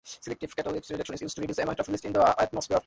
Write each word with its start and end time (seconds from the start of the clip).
Selective 0.03 0.55
catalytic 0.55 0.89
reduction 0.89 1.13
is 1.13 1.21
used 1.21 1.35
to 1.35 1.41
reduce 1.41 1.57
the 1.57 1.63
amount 1.63 1.79
of 1.79 1.87
released 1.87 2.05
into 2.05 2.19
the 2.19 2.41
atmosphere. 2.41 2.79